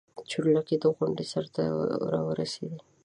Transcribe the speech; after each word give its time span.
چورلکې 0.29 0.75
د 0.79 0.85
غونډۍ 0.95 1.25
سر 1.33 1.45
ته 1.53 1.63
راورسېدې. 2.11 2.79